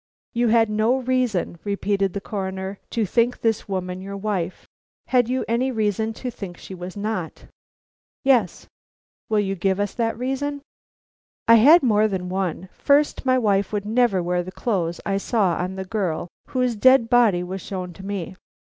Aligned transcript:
"You 0.33 0.47
had 0.47 0.67
no 0.67 0.97
reason," 1.01 1.59
repeated 1.63 2.13
the 2.13 2.21
Coroner, 2.21 2.79
"to 2.89 3.05
think 3.05 3.39
this 3.39 3.69
woman 3.69 4.01
your 4.01 4.17
wife. 4.17 4.67
Had 5.05 5.29
you 5.29 5.45
any 5.47 5.69
reason 5.71 6.11
to 6.13 6.31
think 6.31 6.57
she 6.57 6.73
was 6.73 6.97
not?" 6.97 7.45
"Yes." 8.23 8.65
"Will 9.29 9.41
you 9.41 9.53
give 9.53 9.79
us 9.79 9.93
that 9.93 10.17
reason?" 10.17 10.63
"I 11.47 11.53
had 11.61 11.83
more 11.83 12.07
than 12.07 12.29
one. 12.29 12.67
First, 12.73 13.27
my 13.27 13.37
wife 13.37 13.71
would 13.71 13.85
never 13.85 14.23
wear 14.23 14.41
the 14.41 14.51
clothes 14.51 14.99
I 15.05 15.17
saw 15.17 15.53
on 15.53 15.75
the 15.75 15.85
girl 15.85 16.29
whose 16.47 16.75
dead 16.75 17.07
body 17.07 17.43
was 17.43 17.61
shown 17.61 17.93
to 17.93 18.03
me. 18.03 18.35